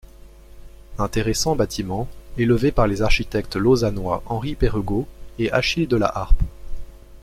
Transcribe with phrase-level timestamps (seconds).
[0.97, 6.41] Intéressant bâtiment élevé par les architectes lausannois Henri Perregaux et Achille de La Harpe.